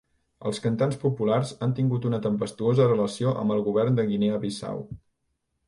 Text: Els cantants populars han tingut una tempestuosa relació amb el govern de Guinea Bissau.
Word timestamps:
Els 0.51 0.59
cantants 0.61 0.95
populars 1.03 1.51
han 1.65 1.75
tingut 1.81 2.07
una 2.11 2.21
tempestuosa 2.25 2.89
relació 2.89 3.37
amb 3.45 3.57
el 3.59 3.63
govern 3.71 4.01
de 4.03 4.09
Guinea 4.11 4.43
Bissau. 4.49 4.85